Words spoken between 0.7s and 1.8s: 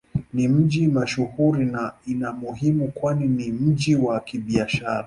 mashuhuri